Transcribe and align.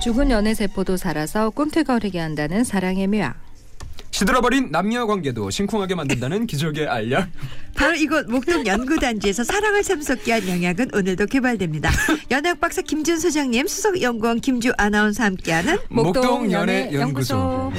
죽은 0.00 0.30
연애 0.30 0.54
세포도 0.54 0.96
살아서 0.96 1.50
꿈틀거리게 1.50 2.18
한다는 2.18 2.64
사랑의 2.64 3.06
묘약. 3.08 3.36
시들어버린 4.10 4.70
남녀 4.70 5.06
관계도 5.06 5.50
심쿵하게 5.50 5.94
만든다는 5.94 6.46
기적의 6.46 6.88
알약. 6.88 7.28
바로 7.76 7.94
이곳 7.94 8.28
목동 8.28 8.66
연구단지에서 8.66 9.44
사랑을 9.44 9.84
샘솟게 9.84 10.32
한 10.32 10.48
영약은 10.48 10.90
오늘도 10.94 11.26
개발됩니다. 11.26 11.90
연학 12.30 12.60
박사 12.60 12.80
김준 12.82 13.18
소장님, 13.18 13.66
수석 13.66 14.00
연구원 14.00 14.40
김주 14.40 14.72
아나운서 14.76 15.24
함께하는 15.24 15.78
목동 15.90 16.50
연애 16.50 16.90
연구소. 16.92 17.70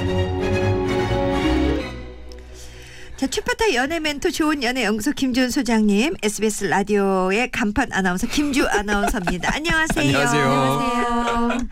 자, 3.20 3.26
추파타 3.26 3.74
연애 3.74 4.00
멘토 4.00 4.30
좋은 4.30 4.62
연애 4.62 4.82
연구소 4.82 5.12
김준 5.12 5.50
소장님, 5.50 6.16
SBS 6.22 6.64
라디오의 6.64 7.50
간판 7.50 7.92
아나운서 7.92 8.26
김주 8.26 8.66
아나운서입니다. 8.66 9.52
안녕하세요. 9.56 10.06
안녕하세요. 10.06 10.42
안녕하세요. 10.42 11.68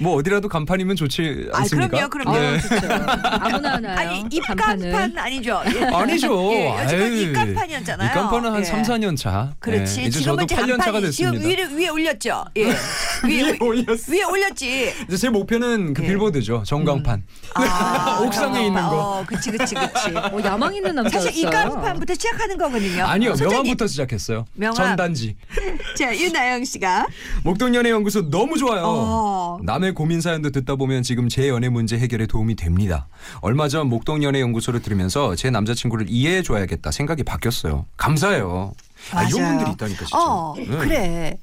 뭐 0.00 0.16
어디라도 0.16 0.50
간판이면 0.50 0.96
좋지 0.96 1.48
아, 1.54 1.60
않습니까? 1.60 1.88
그럼요, 1.88 2.10
그럼요. 2.10 2.38
네. 2.38 2.60
좋죠. 2.60 2.86
아무나 3.22 3.72
하나요. 3.76 3.96
아니. 3.98 4.24
입간판 4.30 5.16
아니죠? 5.16 5.62
예. 5.74 5.84
아니죠. 5.84 6.50
예, 6.52 6.68
여지껏 6.68 7.12
입간판이었잖아요. 7.12 8.08
입간판은 8.10 8.52
한 8.52 8.60
예. 8.60 8.64
3, 8.64 8.82
4년 8.82 9.16
차. 9.16 9.54
그렇지. 9.58 10.02
예, 10.02 10.04
이제 10.04 10.18
지금은 10.18 10.46
저도 10.46 10.62
8년 10.62 10.68
차가 10.76 10.92
간판이 10.92 11.12
지금 11.12 11.32
됐습니다. 11.32 11.62
위에 11.62 11.76
위에 11.78 11.88
올렸죠. 11.88 12.44
예. 12.58 12.64
위에 13.24 13.42
위에 13.52 13.58
올렸어. 13.58 14.12
위에 14.12 14.22
올렸지. 14.24 14.92
이제 15.08 15.16
제 15.16 15.30
목표는 15.30 15.94
그 15.94 16.02
예. 16.02 16.08
빌보드죠. 16.08 16.64
전광판. 16.66 17.22
아, 17.54 18.20
옥상에 18.26 18.66
있는 18.66 18.82
거. 18.82 19.20
어, 19.20 19.24
그치 19.26 19.50
그치 19.50 19.74
그치. 19.74 20.14
어, 20.14 20.38
야망 20.44 20.74
있는 20.74 20.89
남자였어요. 20.92 21.30
사실 21.30 21.44
입간판부터 21.44 22.14
시작하는 22.14 22.58
거거든요. 22.58 23.04
아니요. 23.04 23.30
소장님. 23.32 23.50
명함부터 23.56 23.86
시작했어요. 23.86 24.44
명함. 24.54 24.74
전단지. 24.76 25.36
자 25.98 26.16
윤나영 26.16 26.64
씨가 26.64 27.06
목동 27.44 27.74
연애 27.74 27.90
연구소 27.90 28.30
너무 28.30 28.56
좋아요. 28.58 28.82
어. 28.84 29.58
남의 29.62 29.94
고민 29.94 30.20
사연도 30.20 30.50
듣다 30.50 30.76
보면 30.76 31.02
지금 31.02 31.28
제 31.28 31.48
연애 31.48 31.68
문제 31.68 31.98
해결에 31.98 32.26
도움이 32.26 32.56
됩니다. 32.56 33.08
얼마 33.40 33.68
전 33.68 33.88
목동 33.88 34.22
연애 34.22 34.40
연구소를 34.40 34.80
들으면서 34.82 35.34
제 35.36 35.50
남자친구를 35.50 36.06
이해해 36.08 36.42
줘야겠다 36.42 36.90
생각이 36.90 37.22
바뀌었어요. 37.24 37.86
감사해요. 37.96 38.72
아, 39.12 39.24
이런. 39.24 39.48
분들이 39.56 39.70
있다니까 39.72 39.98
진짜. 40.04 40.18
어 40.18 40.54
네. 40.56 40.66
그래. 40.66 41.38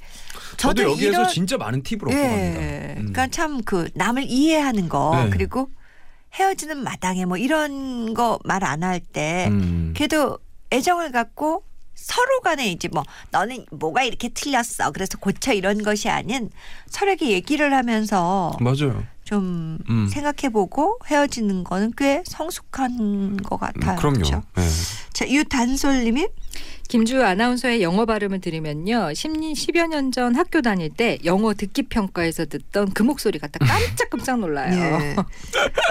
저도 0.58 0.84
여기에서 0.84 1.10
이런- 1.22 1.30
진짜 1.30 1.58
많은 1.58 1.84
팁을 1.84 2.02
얻고 2.04 2.12
갑니다. 2.16 2.62
예. 2.62 2.94
음. 2.98 3.12
그러니까 3.14 3.28
참 3.28 3.62
그 3.64 3.90
남을 3.94 4.24
이해하는 4.28 4.88
거 4.90 5.12
네. 5.24 5.30
그리고 5.30 5.70
헤어지는 6.40 6.84
마당에 6.84 7.26
뭐 7.26 7.38
이런 7.38 8.14
거 8.14 8.40
말 8.46 8.64
안 8.64 8.84
할때 8.84 9.48
음. 9.50 9.94
그래도 9.96 10.38
애정을 10.72 11.12
갖고 11.12 11.64
서로 11.96 12.42
간에 12.42 12.70
이제 12.72 12.88
뭐 12.90 13.04
너는 13.32 13.66
뭐가 13.72 14.04
이렇게 14.04 14.30
틀렸어. 14.30 14.92
그래서 14.92 15.18
고쳐 15.18 15.52
이런 15.54 15.82
것이 15.82 16.10
아닌 16.10 16.50
서로에게 16.88 17.30
얘기를 17.32 17.74
하면서 17.74 18.56
맞아요. 18.60 19.04
좀 19.24 19.80
음. 19.90 20.08
생각해보고 20.08 21.00
헤어지는 21.08 21.64
거는 21.64 21.94
꽤 21.98 22.24
성숙한 22.28 23.38
것 23.38 23.56
음, 23.56 23.60
같아요. 23.60 23.98
그럼요. 23.98 24.16
그렇죠? 24.18 24.44
예. 24.58 24.64
자, 25.14 25.28
유단솔님이 25.28 26.28
김주 26.88 27.22
아나운서의 27.24 27.82
영어 27.84 28.06
발음을 28.06 28.40
들으면요. 28.40 29.14
10, 29.14 29.32
10여 29.34 29.88
년 29.90 30.12
전 30.12 30.36
학교 30.36 30.62
다닐 30.62 30.90
때 30.90 31.18
영어 31.26 31.54
듣기 31.54 31.84
평가에서 31.84 32.46
듣던 32.46 32.92
그 32.94 33.04
목소리 33.04 33.40
갖다 33.40 33.60
깜짝깜짝 33.60 34.40
놀라요. 34.40 34.72
예. 35.04 35.16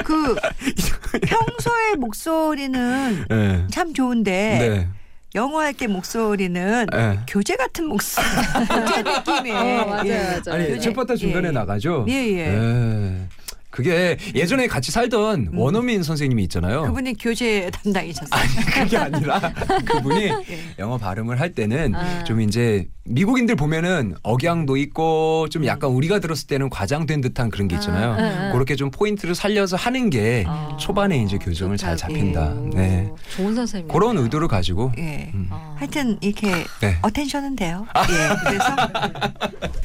그 0.04 0.34
평소의 1.20 1.96
목소리는 1.98 3.24
예. 3.30 3.66
참 3.70 3.92
좋은데 3.92 4.32
네. 4.58 4.88
영어 5.34 5.60
할 5.60 5.74
때 5.74 5.86
목소리는 5.86 6.86
예. 6.94 7.18
교재 7.28 7.56
같은 7.56 7.86
목소리, 7.86 8.24
교재 8.68 9.02
느낌이에요. 9.02 9.58
어, 9.82 9.86
맞아요, 9.86 10.06
예. 10.08 10.18
맞아요. 10.18 10.42
아니 10.48 10.64
요즘- 10.70 10.80
첫바타 10.80 11.16
중간에 11.16 11.48
예. 11.48 11.52
나가죠. 11.52 12.06
예, 12.08 12.12
예. 12.14 12.38
예. 12.38 13.28
그게 13.76 14.16
예전에 14.34 14.68
같이 14.68 14.90
살던 14.90 15.48
음. 15.52 15.58
원어민 15.58 16.02
선생님이 16.02 16.44
있잖아요. 16.44 16.84
그분이 16.84 17.12
교재 17.20 17.70
담당이셨어요. 17.70 18.28
아니 18.30 18.64
그게 18.64 18.96
아니라 18.96 19.38
그분이 19.84 20.24
예. 20.24 20.42
영어 20.78 20.96
발음을 20.96 21.38
할 21.38 21.52
때는 21.52 21.94
아. 21.94 22.24
좀 22.24 22.40
이제 22.40 22.88
미국인들 23.04 23.54
보면은 23.54 24.14
억양도 24.22 24.78
있고 24.78 25.48
좀 25.50 25.66
약간 25.66 25.90
우리가 25.90 26.20
들었을 26.20 26.46
때는 26.46 26.70
과장된 26.70 27.20
듯한 27.20 27.50
그런 27.50 27.68
게 27.68 27.76
있잖아요. 27.76 28.12
아, 28.12 28.14
아, 28.14 28.48
아. 28.48 28.52
그렇게 28.52 28.76
좀 28.76 28.90
포인트를 28.90 29.34
살려서 29.34 29.76
하는 29.76 30.08
게 30.08 30.44
아, 30.46 30.74
초반에 30.80 31.22
이제 31.22 31.36
교정을 31.36 31.76
잘. 31.76 31.96
잡힌다. 31.96 32.54
네. 32.74 33.10
좋은 33.36 33.54
선생님. 33.54 33.88
그런 33.88 34.18
의도를 34.18 34.48
가지고 34.48 34.92
예. 34.98 35.30
음. 35.34 35.48
어. 35.50 35.76
하여튼 35.78 36.18
이렇게 36.20 36.50
네. 36.80 36.96
어텐션은 37.02 37.56
돼요. 37.56 37.86
예. 37.96 38.48
그래서 38.50 38.64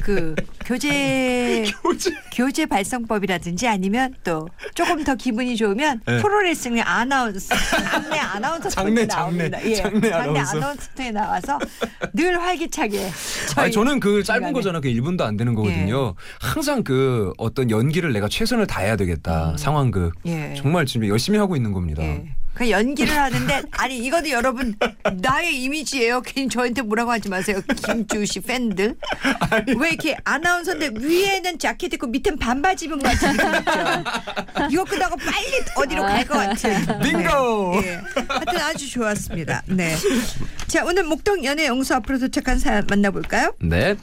그 0.02 0.34
교재 0.64 1.64
교재 2.34 2.66
발성법이라든지 2.66 3.68
아니 3.68 3.81
면 3.90 4.14
또 4.24 4.48
조금 4.74 5.02
더 5.04 5.14
기분이 5.14 5.56
좋으면 5.56 6.00
네. 6.06 6.20
프로레슬링 6.20 6.80
아나운서 6.84 7.54
장내 7.90 8.18
아나운서 8.18 8.68
장내, 8.68 9.06
나옵니다. 9.06 9.58
장내, 9.58 9.70
예. 9.70 9.74
장내 9.76 10.10
아나운서. 10.12 10.56
아나운서에 10.58 11.10
나와서 11.10 11.58
늘 12.12 12.40
활기차게 12.40 13.10
아니 13.56 13.72
저는 13.72 14.00
그 14.00 14.22
짧은 14.22 14.40
중간에. 14.40 14.52
거잖아. 14.52 14.80
그 14.80 14.88
1분도 14.88 15.22
안 15.22 15.36
되는 15.36 15.54
거거든요. 15.54 16.14
항상 16.40 16.82
그 16.82 17.32
어떤 17.38 17.70
연기를 17.70 18.12
내가 18.12 18.28
최선을 18.28 18.66
다해야 18.66 18.96
되겠다. 18.96 19.56
상황극. 19.56 20.14
예. 20.26 20.54
정말 20.56 20.86
지금 20.86 21.08
열심히 21.08 21.38
하고 21.38 21.56
있는 21.56 21.72
겁니다. 21.72 22.02
예. 22.02 22.34
그 22.54 22.68
연기를 22.70 23.16
하는데 23.16 23.62
아니 23.72 23.98
이거도 23.98 24.28
여러분 24.30 24.74
나의 25.22 25.62
이미지예요. 25.62 26.20
괜히 26.20 26.48
저한테 26.48 26.82
뭐라고 26.82 27.10
하지 27.10 27.28
마세요. 27.28 27.60
김주 27.86 28.26
씨 28.26 28.40
팬들 28.40 28.94
왜 29.78 29.88
이렇게 29.88 30.16
아나운서인데 30.24 30.90
위에는 31.00 31.58
자켓 31.58 31.94
입고 31.94 32.08
밑엔 32.08 32.38
반바지 32.38 32.84
입은 32.86 32.98
것 32.98 33.10
같은 33.10 33.32
느낌 33.36 33.48
있죠. 33.58 34.68
이거 34.70 34.84
끝나고 34.84 35.16
빨리 35.16 35.62
어디로 35.76 36.02
갈 36.02 36.22
것 36.26 36.34
같은. 36.34 36.98
빙고! 37.00 37.80
네. 37.80 37.88
예. 37.88 38.00
하여튼 38.28 38.56
아주 38.60 38.88
좋았습니다. 38.88 39.62
네. 39.66 39.96
자 40.68 40.84
오늘 40.84 41.04
목동 41.04 41.42
연애 41.44 41.66
영수 41.66 41.94
앞으로 41.94 42.18
도착한 42.18 42.58
사연 42.58 42.86
만나볼까요? 42.88 43.54
네. 43.60 43.96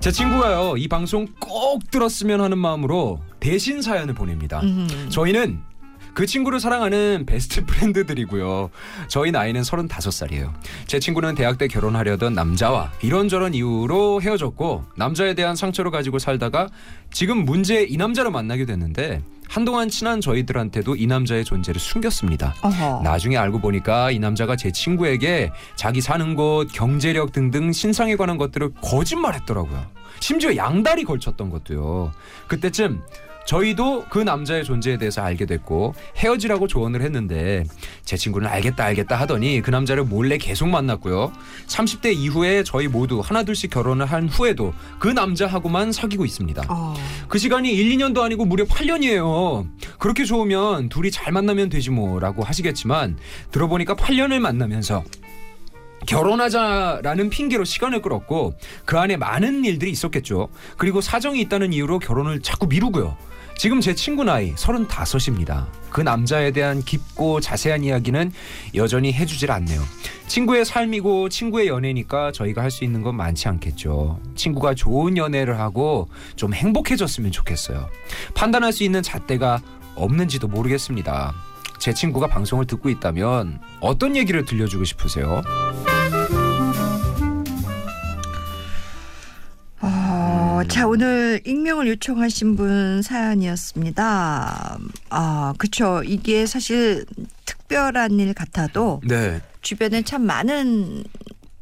제 0.00 0.10
친구가요 0.10 0.76
이 0.76 0.86
방송 0.88 1.26
꼭 1.40 1.90
들었으면 1.90 2.40
하는 2.42 2.58
마음으로 2.58 3.20
대신 3.40 3.80
사연을 3.80 4.14
보냅니다. 4.14 4.60
음. 4.60 5.08
저희는 5.10 5.60
그 6.14 6.26
친구를 6.26 6.60
사랑하는 6.60 7.24
베스트 7.26 7.64
프렌드들이고요. 7.66 8.70
저희 9.08 9.30
나이는 9.32 9.62
35살이에요. 9.62 10.52
제 10.86 10.98
친구는 11.00 11.34
대학 11.34 11.58
때 11.58 11.66
결혼하려던 11.68 12.34
남자와 12.34 12.92
이런저런 13.02 13.54
이유로 13.54 14.22
헤어졌고 14.22 14.84
남자에 14.96 15.34
대한 15.34 15.56
상처를 15.56 15.90
가지고 15.90 16.18
살다가 16.18 16.68
지금 17.12 17.44
문제 17.44 17.82
이 17.82 17.96
남자를 17.96 18.30
만나게 18.30 18.64
됐는데 18.64 19.22
한동안 19.48 19.88
친한 19.88 20.20
저희들한테도 20.20 20.96
이 20.96 21.06
남자의 21.06 21.44
존재를 21.44 21.80
숨겼습니다. 21.80 22.54
어허. 22.62 23.02
나중에 23.02 23.36
알고 23.36 23.60
보니까 23.60 24.10
이 24.10 24.18
남자가 24.18 24.56
제 24.56 24.72
친구에게 24.72 25.52
자기 25.76 26.00
사는 26.00 26.34
곳, 26.34 26.68
경제력 26.72 27.32
등등 27.32 27.72
신상에 27.72 28.16
관한 28.16 28.38
것들을 28.38 28.70
거짓말했더라고요. 28.82 29.84
심지어 30.20 30.56
양다리 30.56 31.04
걸쳤던 31.04 31.50
것도요. 31.50 32.12
그때쯤 32.48 33.02
저희도 33.46 34.06
그 34.08 34.18
남자의 34.18 34.64
존재에 34.64 34.96
대해서 34.96 35.22
알게 35.22 35.46
됐고 35.46 35.94
헤어지라고 36.16 36.66
조언을 36.66 37.02
했는데 37.02 37.64
제 38.04 38.16
친구는 38.16 38.48
알겠다 38.48 38.84
알겠다 38.84 39.16
하더니 39.16 39.60
그 39.60 39.70
남자를 39.70 40.04
몰래 40.04 40.38
계속 40.38 40.68
만났고요. 40.68 41.32
30대 41.66 42.14
이후에 42.14 42.64
저희 42.64 42.88
모두 42.88 43.20
하나둘씩 43.20 43.70
결혼을 43.70 44.06
한 44.06 44.28
후에도 44.28 44.72
그 44.98 45.08
남자하고만 45.08 45.92
사귀고 45.92 46.24
있습니다. 46.24 46.64
어. 46.68 46.94
그 47.28 47.38
시간이 47.38 47.70
1, 47.72 47.96
2년도 47.96 48.20
아니고 48.20 48.44
무려 48.44 48.64
8년이에요. 48.64 49.68
그렇게 49.98 50.24
좋으면 50.24 50.88
둘이 50.88 51.10
잘 51.10 51.32
만나면 51.32 51.68
되지 51.68 51.90
뭐라고 51.90 52.42
하시겠지만 52.42 53.18
들어보니까 53.50 53.94
8년을 53.94 54.38
만나면서 54.38 55.04
결혼하자라는 56.06 57.30
핑계로 57.30 57.64
시간을 57.64 58.02
끌었고 58.02 58.54
그 58.84 58.98
안에 58.98 59.16
많은 59.16 59.64
일들이 59.64 59.90
있었겠죠. 59.90 60.48
그리고 60.76 61.00
사정이 61.00 61.40
있다는 61.42 61.72
이유로 61.72 61.98
결혼을 61.98 62.40
자꾸 62.42 62.66
미루고요. 62.66 63.16
지금 63.56 63.80
제 63.80 63.94
친구 63.94 64.24
나이 64.24 64.52
35입니다. 64.54 65.66
그 65.90 66.00
남자에 66.00 66.50
대한 66.50 66.82
깊고 66.82 67.40
자세한 67.40 67.84
이야기는 67.84 68.32
여전히 68.74 69.12
해주질 69.12 69.52
않네요. 69.52 69.80
친구의 70.26 70.64
삶이고 70.64 71.28
친구의 71.28 71.68
연애니까 71.68 72.32
저희가 72.32 72.62
할 72.62 72.70
수 72.72 72.82
있는 72.82 73.02
건 73.02 73.14
많지 73.14 73.46
않겠죠. 73.46 74.18
친구가 74.34 74.74
좋은 74.74 75.16
연애를 75.16 75.60
하고 75.60 76.08
좀 76.34 76.52
행복해졌으면 76.52 77.30
좋겠어요. 77.30 77.88
판단할 78.34 78.72
수 78.72 78.82
있는 78.82 79.02
잣대가 79.04 79.60
없는지도 79.94 80.48
모르겠습니다. 80.48 81.32
제 81.78 81.94
친구가 81.94 82.26
방송을 82.26 82.66
듣고 82.66 82.88
있다면 82.88 83.60
어떤 83.80 84.16
얘기를 84.16 84.44
들려주고 84.44 84.82
싶으세요? 84.84 85.42
자, 90.74 90.88
오늘 90.88 91.40
익명을 91.46 91.86
요청하신 91.86 92.56
분 92.56 93.00
사연이었습니다. 93.00 94.78
아, 95.08 95.54
그쵸. 95.56 96.02
이게 96.04 96.46
사실 96.46 97.06
특별한 97.44 98.18
일 98.18 98.34
같아도 98.34 99.00
네. 99.04 99.40
주변에 99.60 100.02
참 100.02 100.22
많은, 100.22 101.04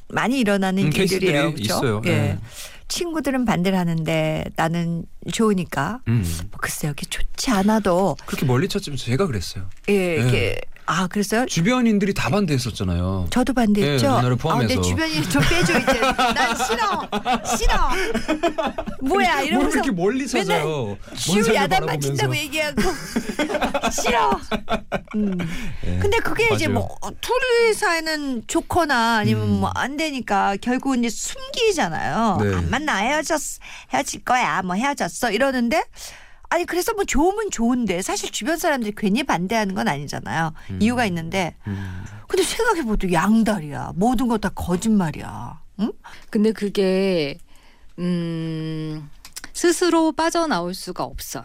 많이 0.09 0.41
일어나는 0.41 0.85
음, 0.85 0.93
일들이에요. 0.95 1.53
있어요. 1.59 2.01
예. 2.07 2.11
네. 2.11 2.39
친구들은 2.89 3.45
반대를 3.45 3.79
하는데 3.79 4.47
나는 4.57 5.05
좋으니까 5.31 6.01
음. 6.09 6.25
뭐 6.51 6.59
글쎄요, 6.59 6.93
이렇게 6.93 7.05
좋지 7.05 7.51
않아도 7.51 8.17
그렇게 8.25 8.47
멀리 8.47 8.67
쳤지만 8.67 8.97
제가 8.97 9.27
그랬어요. 9.27 9.69
예, 9.91 10.17
이렇게 10.17 10.59
아 10.95 11.07
그랬어요? 11.07 11.47
주변인들이 11.47 12.13
다 12.13 12.29
반대했었잖아요. 12.29 13.29
저도 13.31 13.55
반대했죠. 13.55 14.05
예, 14.07 14.11
누나를 14.11 14.37
포함해서. 14.37 14.75
아, 14.75 14.77
내 14.77 14.83
주변이 14.87 15.23
좀 15.27 15.41
빼줘 15.43 15.79
이제. 15.79 16.01
난 16.01 16.55
싫어, 16.55 17.09
싫어. 17.57 17.91
뭐야 19.01 19.35
뭘 19.37 19.47
이러면서 19.47 19.93
멀리 19.93 20.19
맨날 20.19 20.29
서서요. 20.29 20.87
먼 20.87 20.99
시우 21.17 21.43
산을 21.45 21.55
야단. 21.55 21.87
맞힌다고 21.87 22.37
얘기하고 22.37 22.83
싫어. 24.03 24.39
음. 25.15 25.39
예. 25.87 25.99
근데 25.99 26.19
그게 26.19 26.55
이제 26.55 26.69
맞아요. 26.69 26.87
뭐 27.01 27.11
둘이 27.23 27.73
사이는 27.73 28.43
좋거나 28.47 29.17
아니면 29.19 29.45
음. 29.45 29.61
뭐안 29.61 29.97
되니까 29.97 30.57
결국 30.61 30.99
이제 30.99 31.09
숨기잖아요. 31.09 32.39
네. 32.43 32.55
안 32.55 32.69
만나 32.69 32.97
헤어졌 32.97 33.41
헤어질 33.95 34.25
거야 34.25 34.61
뭐 34.61 34.77
헤어졌어 34.77 35.31
이러는데 35.31 35.83
아니 36.53 36.67
그래서 36.67 36.93
뭐 36.93 37.05
좋으면 37.05 37.51
좋은데 37.51 38.03
사실 38.03 38.31
주변 38.31 38.59
사람들이 38.59 38.93
괜히 38.95 39.23
반대하는 39.23 39.75
건 39.75 39.89
아니잖아요. 39.89 40.53
음. 40.69 40.79
이유가 40.83 41.07
있는데 41.07 41.55
음. 41.67 42.05
근데 42.29 42.43
생각해봐도 42.43 43.11
양다리야 43.11 43.93
모든 43.97 44.29
거 44.29 44.37
다 44.37 44.51
거짓말이야. 44.51 45.61
응? 45.81 45.93
근데 46.29 46.53
그게 46.53 47.39
음 47.99 49.09
스스로 49.55 50.13
빠져나올 50.13 50.75
수가 50.75 51.05
없어요. 51.05 51.45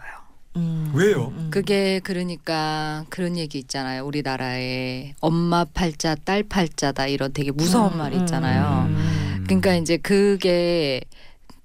음. 0.56 0.90
왜요? 0.94 1.32
음. 1.36 1.48
그게 1.50 2.00
그러니까 2.04 3.06
그런 3.08 3.38
얘기 3.38 3.58
있잖아요. 3.58 4.04
우리나라에 4.04 5.14
엄마 5.20 5.64
팔자, 5.64 6.16
딸 6.16 6.42
팔자다 6.42 7.06
이런 7.06 7.32
되게 7.32 7.50
무서운 7.50 7.92
음, 7.94 7.98
말 7.98 8.12
있잖아요. 8.12 8.86
음. 8.90 9.44
그러니까 9.46 9.74
이제 9.74 9.96
그게 9.96 11.00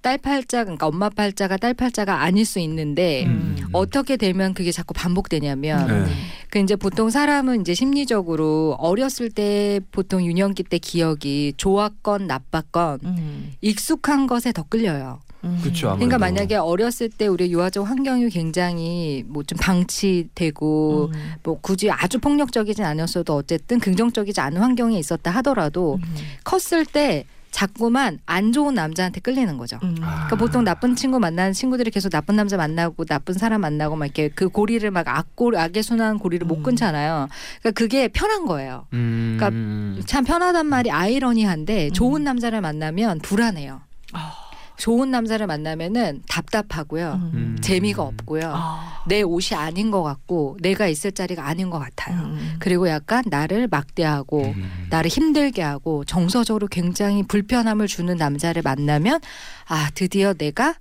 딸 0.04 0.18
팔자, 0.18 0.64
그러니까 0.64 0.86
엄마 0.86 1.08
팔자가 1.08 1.56
딸 1.56 1.72
팔자가 1.72 2.20
아닐 2.20 2.44
수 2.44 2.58
있는데 2.58 3.24
음. 3.24 3.56
어떻게 3.72 4.18
되면 4.18 4.52
그게 4.52 4.70
자꾸 4.70 4.92
반복되냐면 4.92 6.04
네. 6.04 6.12
그 6.50 6.58
이제 6.58 6.76
보통 6.76 7.08
사람은 7.08 7.62
이제 7.62 7.72
심리적으로 7.72 8.76
어렸을 8.78 9.30
때 9.30 9.80
보통 9.92 10.22
유년기 10.22 10.64
때 10.64 10.76
기억이 10.76 11.54
좋았건 11.56 12.26
나빴건 12.26 12.98
음. 13.04 13.52
익숙한 13.62 14.26
것에 14.26 14.52
더 14.52 14.62
끌려요. 14.64 15.20
음. 15.42 15.58
그렇죠. 15.62 15.94
그러니까. 15.94 16.18
만약에 16.18 16.56
어렸을 16.56 17.08
때 17.08 17.26
우리 17.26 17.50
유아적 17.50 17.88
환경이 17.88 18.28
굉장히 18.28 19.24
뭐 19.26 19.42
좀 19.42 19.58
방치되고 19.58 21.10
음. 21.14 21.32
뭐 21.42 21.58
굳이 21.62 21.90
아주 21.90 22.18
폭력적이진 22.18 22.84
않았어도 22.84 23.34
어쨌든 23.34 23.80
긍정적이지 23.80 24.38
않은 24.38 24.60
환경에 24.60 24.98
있었다 24.98 25.30
하더라도 25.30 25.98
음. 26.02 26.14
컸을 26.44 26.84
때 26.84 27.24
자꾸만 27.54 28.18
안 28.26 28.50
좋은 28.50 28.74
남자한테 28.74 29.20
끌리는 29.20 29.56
거죠. 29.58 29.78
음. 29.84 29.94
아. 30.02 30.26
그러니까 30.26 30.34
보통 30.34 30.64
나쁜 30.64 30.96
친구 30.96 31.20
만나는 31.20 31.52
친구들이 31.52 31.92
계속 31.92 32.08
나쁜 32.08 32.34
남자 32.34 32.56
만나고 32.56 33.04
나쁜 33.04 33.34
사람 33.34 33.60
만나고 33.60 33.94
막 33.94 34.06
이렇게 34.06 34.28
그 34.28 34.48
고리를 34.48 34.90
막 34.90 35.06
악고 35.06 35.52
악의 35.56 35.84
순환 35.84 36.18
고리를 36.18 36.44
못 36.48 36.58
음. 36.58 36.62
끊잖아요. 36.64 37.28
그러니까 37.60 37.78
그게 37.78 38.08
편한 38.08 38.46
거예요. 38.46 38.88
음. 38.92 39.36
그러니까 39.38 40.04
참 40.04 40.24
편하단 40.24 40.66
말이 40.66 40.90
아이러니한데 40.90 41.90
좋은 41.90 42.24
남자를 42.24 42.60
만나면 42.60 43.20
불안해요. 43.20 43.82
아. 44.14 44.43
좋은 44.84 45.10
남자를 45.10 45.46
만나면은 45.46 46.20
답답하고요. 46.28 47.30
음. 47.32 47.56
재미가 47.62 48.02
없고요. 48.02 48.52
아. 48.54 49.02
내 49.06 49.22
옷이 49.22 49.58
아닌 49.58 49.90
것 49.90 50.02
같고 50.02 50.58
내가 50.60 50.88
있을 50.88 51.10
자리가 51.10 51.48
아닌 51.48 51.70
것 51.70 51.78
같아요. 51.78 52.20
음. 52.20 52.56
그리고 52.58 52.86
약간 52.90 53.24
나를 53.26 53.66
막대하고 53.66 54.42
음. 54.42 54.86
나를 54.90 55.08
힘들게 55.08 55.62
하고 55.62 56.04
정서적으로 56.04 56.66
굉장히 56.66 57.22
불편함을 57.22 57.86
주는 57.86 58.14
남자를 58.14 58.60
만나면 58.60 59.20
아 59.68 59.88
드디어 59.94 60.34
내가 60.34 60.74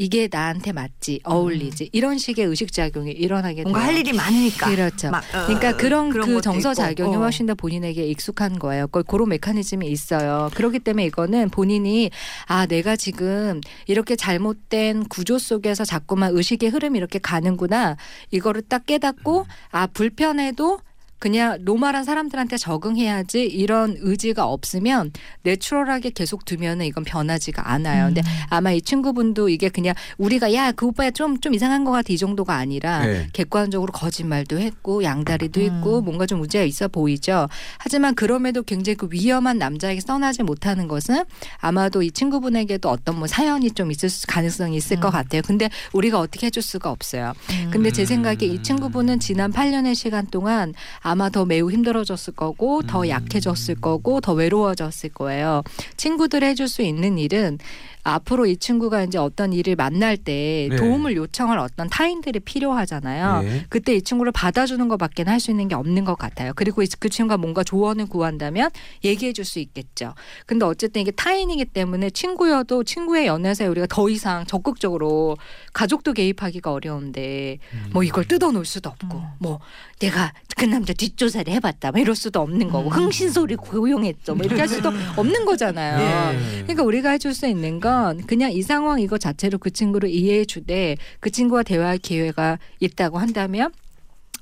이게 0.00 0.28
나한테 0.30 0.70
맞지 0.70 1.20
어울리지 1.24 1.90
이런 1.92 2.18
식의 2.18 2.46
의식 2.46 2.72
작용이 2.72 3.10
일어나게 3.10 3.56
돼요. 3.56 3.62
뭔가 3.64 3.80
할 3.84 3.96
일이 3.96 4.12
많으니까. 4.12 4.70
그렇죠. 4.70 5.10
막, 5.10 5.24
어, 5.34 5.46
그러니까 5.46 5.76
그런, 5.76 6.08
그런 6.10 6.28
그 6.36 6.40
정서. 6.40 6.72
작용이 6.72 7.16
어. 7.16 7.18
훨씬 7.18 7.46
더 7.46 7.54
본인에게 7.56 8.06
익숙한 8.06 8.60
거예요. 8.60 8.86
그- 8.86 9.02
그런 9.02 9.28
메커니즘이 9.30 9.88
있어요. 9.90 10.50
그렇기 10.54 10.78
때문에 10.78 11.04
이거는 11.06 11.50
본인이 11.50 12.10
아 12.46 12.66
내가 12.66 12.94
지금 12.94 13.60
이렇게 13.88 14.14
잘못된 14.14 15.06
구조 15.08 15.36
속에서 15.38 15.84
자꾸만 15.84 16.36
의식의 16.36 16.70
흐름이 16.70 16.96
이렇게 16.96 17.18
가는구나 17.18 17.96
이거를 18.30 18.62
딱 18.68 18.86
깨닫고 18.86 19.46
아 19.72 19.88
불편해도 19.88 20.78
그냥 21.18 21.58
normal한 21.62 22.04
사람들한테 22.04 22.56
적응해야지 22.58 23.42
이런 23.44 23.96
의지가 23.98 24.46
없으면 24.46 25.12
내추럴하게 25.42 26.10
계속 26.10 26.44
두면은 26.44 26.86
이건 26.86 27.04
변하지가 27.04 27.70
않아요. 27.72 28.06
근데 28.06 28.20
음. 28.20 28.26
아마 28.50 28.70
이 28.72 28.80
친구분도 28.82 29.48
이게 29.48 29.68
그냥 29.68 29.94
우리가 30.18 30.52
야 30.54 30.72
그 30.76 30.86
오빠야 30.86 31.10
좀좀 31.10 31.54
이상한 31.54 31.82
것 31.84 31.90
같아 31.92 32.12
이 32.12 32.18
정도가 32.18 32.54
아니라 32.54 33.04
네. 33.04 33.26
객관적으로 33.32 33.90
거짓말도 33.92 34.58
했고 34.60 35.02
양다리도 35.02 35.60
음. 35.60 35.66
있고 35.66 36.00
뭔가 36.02 36.26
좀 36.26 36.38
문제가 36.40 36.64
있어 36.64 36.88
보이죠. 36.88 37.48
하지만 37.78 38.14
그럼에도 38.14 38.62
굉장히 38.62 38.96
그 38.96 39.08
위험한 39.10 39.58
남자에게 39.58 40.00
떠나지 40.02 40.42
못하는 40.42 40.86
것은 40.88 41.24
아마도 41.58 42.02
이 42.02 42.10
친구분에게도 42.12 42.88
어떤 42.88 43.18
뭐 43.18 43.26
사연이 43.26 43.70
좀 43.70 43.90
있을 43.90 44.08
수- 44.10 44.26
가능성이 44.26 44.76
있을 44.76 45.00
것 45.00 45.08
음. 45.08 45.12
같아요. 45.12 45.42
근데 45.42 45.68
우리가 45.92 46.20
어떻게 46.20 46.46
해줄 46.46 46.62
수가 46.62 46.90
없어요. 46.90 47.32
근데 47.72 47.90
제 47.90 48.04
생각에 48.04 48.38
이 48.42 48.62
친구분은 48.62 49.18
지난 49.20 49.52
8년의 49.52 49.94
시간 49.94 50.26
동안 50.26 50.74
아마 51.08 51.30
더 51.30 51.44
매우 51.44 51.70
힘들어졌을 51.70 52.34
거고 52.34 52.82
더 52.82 53.00
음. 53.02 53.08
약해졌을 53.08 53.74
거고 53.76 54.20
더 54.20 54.32
외로워졌을 54.34 55.08
거예요. 55.10 55.62
친구들이 55.96 56.44
해줄 56.46 56.68
수 56.68 56.82
있는 56.82 57.16
일은 57.18 57.58
앞으로 58.04 58.46
이 58.46 58.56
친구가 58.56 59.04
이제 59.04 59.18
어떤 59.18 59.52
일을 59.52 59.76
만날 59.76 60.16
때 60.16 60.68
네. 60.70 60.76
도움을 60.76 61.14
요청할 61.16 61.58
어떤 61.58 61.90
타인들이 61.90 62.40
필요하잖아요. 62.40 63.42
네. 63.42 63.66
그때 63.68 63.94
이 63.94 64.00
친구를 64.02 64.32
받아주는 64.32 64.86
것밖에 64.88 65.24
할 65.24 65.38
수 65.40 65.50
있는 65.50 65.68
게 65.68 65.74
없는 65.74 66.04
것 66.04 66.16
같아요. 66.16 66.52
그리고 66.56 66.82
이- 66.82 66.86
그 66.98 67.08
친구가 67.08 67.36
뭔가 67.36 67.62
조언을 67.62 68.06
구한다면 68.06 68.70
얘기해 69.04 69.32
줄 69.32 69.44
수 69.44 69.58
있겠죠. 69.60 70.14
근데 70.46 70.64
어쨌든 70.64 71.02
이게 71.02 71.10
타인이기 71.12 71.66
때문에 71.66 72.10
친구여도 72.10 72.82
친구의 72.84 73.26
연애사에 73.26 73.66
우리가 73.68 73.86
더 73.88 74.08
이상 74.10 74.44
적극적으로 74.46 75.36
가족도 75.72 76.12
개입하기가 76.12 76.72
어려운데 76.72 77.58
뭐 77.92 78.02
이걸 78.04 78.24
뜯어놓을 78.24 78.64
수도 78.64 78.90
없고 78.90 79.18
음. 79.18 79.24
뭐 79.38 79.60
내가 80.00 80.32
그 80.56 80.64
남자 80.64 80.92
뒷조사를 80.98 81.50
해봤다 81.54 81.92
뭐 81.92 82.00
이럴 82.00 82.14
수도 82.14 82.40
없는 82.40 82.68
거고 82.68 82.90
음. 82.90 82.92
흥신 82.92 83.30
소리 83.30 83.56
고용했죠 83.56 84.34
뭐 84.34 84.44
이렇게 84.44 84.60
할 84.60 84.68
수도 84.68 84.90
없는 85.16 85.46
거잖아요. 85.46 86.34
예. 86.34 86.62
그러니까 86.62 86.82
우리가 86.82 87.10
해줄 87.10 87.32
수 87.32 87.46
있는 87.46 87.80
건 87.80 88.26
그냥 88.26 88.52
이 88.52 88.60
상황 88.60 89.00
이거 89.00 89.16
자체로 89.16 89.56
그 89.56 89.70
친구를 89.70 90.10
이해해 90.10 90.44
주되 90.44 90.96
그 91.20 91.30
친구와 91.30 91.62
대화할 91.62 91.96
기회가 91.96 92.58
있다고 92.80 93.18
한다면 93.18 93.72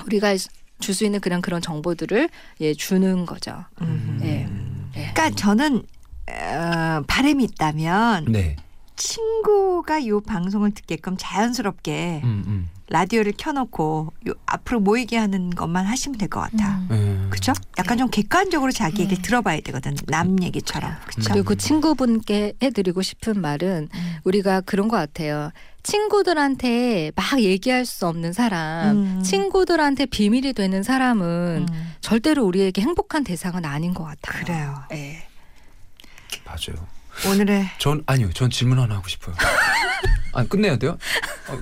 우리가 0.05 0.35
줄 0.81 0.95
수 0.95 1.05
있는 1.05 1.21
그런 1.21 1.41
그런 1.41 1.63
정보들을 1.63 2.29
예 2.61 2.75
주는 2.75 3.25
거죠. 3.25 3.65
음. 3.81 4.21
예. 4.23 4.47
예. 5.01 5.13
그러니까 5.13 5.31
저는 5.31 5.83
어, 6.29 7.03
바람이 7.07 7.45
있다면 7.45 8.27
네. 8.29 8.57
친구가 8.97 10.07
요 10.07 10.21
방송을 10.21 10.73
듣게끔 10.73 11.17
자연스럽게 11.19 12.23
음, 12.25 12.43
음. 12.47 12.71
라디오를 12.89 13.33
켜놓고 13.37 14.13
요 14.29 14.33
앞으로 14.47 14.81
모이게 14.81 15.17
하는 15.17 15.51
것만 15.51 15.85
하시면 15.87 16.19
될 16.19 16.29
것 16.29 16.41
같아. 16.41 16.81
예. 16.93 17.27
그죠? 17.31 17.53
약간 17.79 17.99
좀 17.99 18.09
객관적으로 18.09 18.71
자기 18.73 19.03
얘기를 19.03 19.21
음. 19.21 19.23
들어봐야 19.23 19.61
되거든. 19.61 19.95
남 20.07 20.41
얘기처럼. 20.43 20.93
그죠? 21.07 21.33
그리고 21.33 21.47
그 21.49 21.57
친구분께 21.57 22.55
해드리고 22.63 23.03
싶은 23.03 23.41
말은 23.41 23.89
음. 23.93 24.17
우리가 24.25 24.61
그런 24.63 24.87
것 24.89 24.97
같아요. 24.97 25.51
친구들한테 25.83 27.13
막 27.15 27.41
얘기할 27.41 27.87
수 27.87 28.07
없는 28.07 28.33
사람, 28.33 28.97
음. 28.97 29.23
친구들한테 29.23 30.07
비밀이 30.07 30.53
되는 30.53 30.83
사람은 30.83 31.67
음. 31.71 31.93
절대로 32.01 32.45
우리에게 32.45 32.83
행복한 32.83 33.25
대상은 33.25 33.65
아닌 33.65 33.95
것 33.95 34.05
같아요. 34.05 34.45
그래요. 34.45 34.75
예. 34.93 35.27
맞아요. 36.45 36.87
오늘의 37.25 37.71
전 37.79 38.03
아니요. 38.07 38.33
전 38.33 38.51
질문 38.51 38.79
하나 38.79 38.97
하고 38.97 39.09
싶어요. 39.09 39.35
아니 40.37 40.49
끝내야 40.49 40.77
돼요? 40.77 40.99
어, 41.49 41.59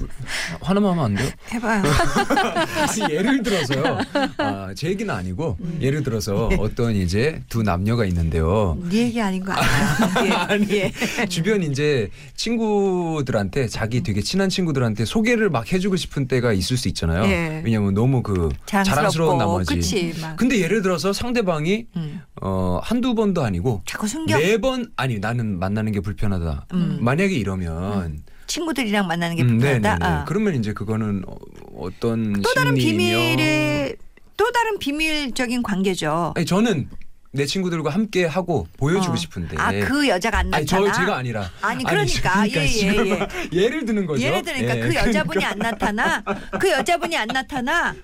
하나만 0.60 0.92
하면 0.92 1.04
안 1.04 1.14
돼요? 1.14 1.28
해봐요. 1.52 1.82
아니, 3.04 3.14
예를 3.14 3.42
들어서요. 3.42 3.98
아, 4.38 4.72
제 4.74 4.88
얘기는 4.88 5.12
아니고 5.14 5.56
예를 5.80 6.02
들어서 6.02 6.48
어떤 6.58 6.96
이제 6.96 7.40
두 7.48 7.62
남녀가 7.62 8.04
있는데요. 8.06 8.76
네 8.90 9.04
얘기 9.04 9.20
아닌 9.20 9.44
거 9.44 9.52
알아요. 9.52 10.34
아니, 10.50 10.66
예. 10.72 10.92
주변 11.28 11.62
이제 11.62 12.10
친구들한테 12.36 13.68
자기 13.68 14.02
되게 14.02 14.20
친한 14.22 14.48
친구들한테 14.48 15.04
소개를 15.04 15.50
막 15.50 15.72
해주고 15.72 15.94
싶은 15.96 16.26
때가 16.26 16.52
있을 16.52 16.76
수 16.76 16.88
있잖아요. 16.88 17.24
예. 17.30 17.62
왜냐면 17.64 17.94
너무 17.94 18.22
그 18.22 18.48
자랑스러운 18.66 19.38
나머지. 19.38 19.74
그치. 19.76 20.14
막. 20.20 20.36
근데 20.36 20.58
예를 20.60 20.82
들어서 20.82 21.12
상대방이 21.12 21.86
음. 21.96 22.22
어 22.40 22.80
한두 22.82 23.14
번도 23.14 23.44
아니고 23.44 23.82
자꾸 23.86 24.08
숨겨. 24.08 24.36
매번 24.38 24.90
아니 24.96 25.18
나는 25.20 25.58
만나는 25.60 25.92
게 25.92 26.00
불편하다. 26.00 26.66
음. 26.72 26.98
만약에 27.00 27.34
이러면 27.34 28.23
친구들이랑 28.46 29.06
만나는 29.06 29.36
게 29.36 29.42
음, 29.42 29.58
불편하다. 29.58 29.98
아. 30.06 30.24
그러면 30.24 30.54
이제 30.56 30.72
그거는 30.72 31.22
어, 31.26 31.36
어떤 31.76 32.40
또 32.42 32.52
다른 32.54 32.74
비밀의 32.74 33.96
또 34.36 34.50
다른 34.52 34.78
비밀적인 34.78 35.62
관계죠. 35.62 36.34
아니 36.36 36.44
저는 36.46 36.88
내 37.32 37.46
친구들과 37.46 37.90
함께 37.90 38.24
하고 38.26 38.68
보여주고 38.76 39.14
어. 39.14 39.16
싶은데. 39.16 39.56
아 39.58 39.72
그 39.84 40.06
여자가 40.08 40.38
안 40.38 40.54
아니 40.54 40.64
나타나. 40.64 40.92
저 40.92 41.00
제가 41.00 41.16
아니라. 41.16 41.50
아니, 41.62 41.82
그러니까. 41.82 42.48
예, 42.48 42.62
예, 42.62 42.66
지금 42.68 43.06
예. 43.08 43.28
예 43.52 43.68
를 43.68 43.84
드는 43.84 44.06
거죠. 44.06 44.22
예를 44.22 44.42
들으니까 44.42 44.76
예. 44.76 44.80
그 44.80 44.94
여자분이 44.94 45.44
안 45.44 45.58
나타나 45.58 46.22
그 46.60 46.70
여자분이 46.70 47.16
안 47.16 47.26
나타나 47.28 47.94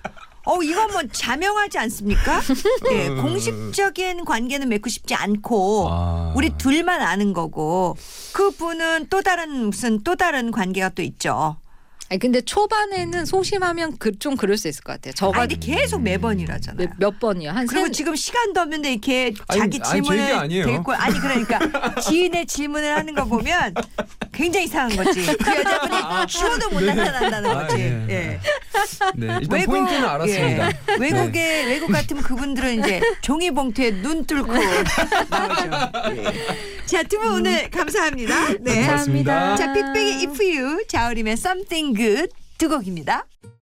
어 0.45 0.61
이건 0.63 0.91
뭐 0.91 1.01
자명하지 1.11 1.77
않습니까? 1.77 2.41
예, 2.91 3.09
음. 3.09 3.21
공식적인 3.21 4.25
관계는 4.25 4.69
맺고 4.69 4.89
싶지 4.89 5.13
않고 5.13 5.87
아. 5.89 6.33
우리 6.35 6.49
둘만 6.57 7.01
아는 7.01 7.33
거고 7.33 7.95
그 8.33 8.51
분은 8.51 9.07
또 9.09 9.21
다른 9.21 9.67
무슨 9.67 10.03
또 10.03 10.15
다른 10.15 10.51
관계가 10.51 10.89
또 10.89 11.01
있죠. 11.03 11.57
아니 12.11 12.19
근데 12.19 12.41
초반에는 12.41 13.23
소심하면 13.25 13.97
그 13.97 14.11
좀 14.19 14.35
그럴 14.35 14.57
수 14.57 14.67
있을 14.67 14.83
것 14.83 14.91
같아요. 14.93 15.13
저가 15.13 15.41
아니 15.43 15.55
근데 15.55 15.73
계속 15.73 16.01
매번이라잖아요. 16.03 16.87
몇, 16.89 16.93
몇 16.99 17.19
번이요? 17.19 17.49
한 17.51 17.65
그리고 17.65 17.85
세, 17.87 17.91
지금 17.93 18.15
시간도 18.15 18.59
없는데 18.59 18.91
이렇게 18.91 19.33
아니, 19.47 19.59
자기 19.61 19.79
아니, 19.81 19.91
질문을 20.03 20.35
아니에요. 20.35 20.65
대고 20.65 20.93
아니 20.93 21.17
그러니까 21.19 21.59
지인의 22.01 22.45
질문을 22.45 22.93
하는 22.95 23.15
거 23.15 23.23
보면 23.25 23.73
굉장히 24.33 24.65
이상한 24.65 24.95
거지. 24.95 25.25
그 25.25 25.55
여자분이 25.55 26.27
추워도 26.27 26.69
못 26.71 26.83
나타난다는 26.83 27.49
아, 27.49 27.65
거지. 27.67 27.81
예. 27.81 28.05
예. 28.09 28.39
네, 29.15 29.37
일단 29.41 29.65
포인트는 29.65 30.05
알았습니다. 30.05 30.69
네. 30.69 30.75
예. 30.89 30.95
외국에 30.99 31.65
외국 31.65 31.91
같으면 31.91 32.21
그분들은 32.23 32.79
이제 32.79 33.01
종이 33.21 33.49
봉투에 33.49 34.01
눈 34.01 34.25
뚫고 34.25 34.51
나오죠. 35.31 35.91
예. 36.17 36.33
자, 36.85 37.03
두 37.03 37.17
분 37.19 37.31
오늘 37.33 37.69
감사합니다. 37.69 38.53
네. 38.59 38.85
감사합니다. 38.85 39.55
자, 39.55 39.73
빅뱅의 39.73 40.25
If 40.27 40.43
You, 40.43 40.85
자우림의 40.87 41.33
Something 41.33 41.95
Good 41.95 42.29
두 42.57 42.69
곡입니다. 42.69 43.25